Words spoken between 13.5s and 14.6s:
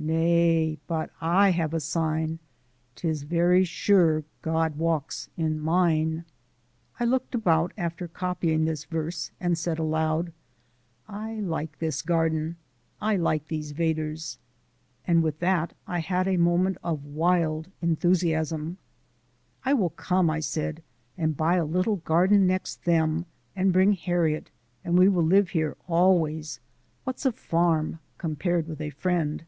Vedders."